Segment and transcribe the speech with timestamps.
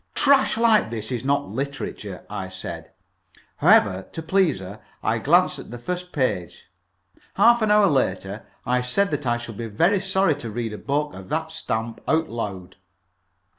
[0.15, 2.91] "Trash like this is not literature," I said.
[3.57, 6.63] However, to please her, I glanced at the first page.
[7.35, 10.79] Half an hour later I said that I should be very sorry to read a
[10.79, 12.77] book of that stamp out loud.